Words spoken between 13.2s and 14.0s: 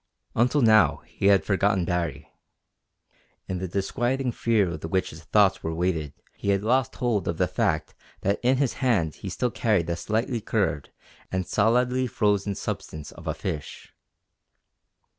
a fish.